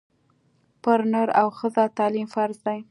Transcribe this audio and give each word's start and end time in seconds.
پر 0.83 0.99
نر 1.11 1.29
او 1.41 1.47
ښځه 1.59 1.83
تعلیم 1.97 2.27
فرض 2.35 2.57
دی 2.65 2.79